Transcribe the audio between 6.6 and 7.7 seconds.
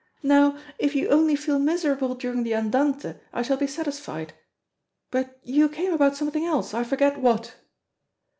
I forget what."